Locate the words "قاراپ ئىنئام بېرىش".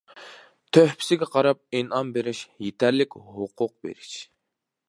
1.35-2.43